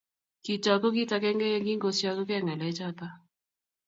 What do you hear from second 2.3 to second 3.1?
ng'alechoto